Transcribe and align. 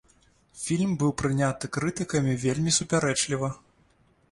Фільм 0.61 0.95
быў 1.03 1.11
прыняты 1.23 1.69
крытыкамі 1.77 2.33
вельмі 2.47 2.75
супярэчліва. 2.81 3.55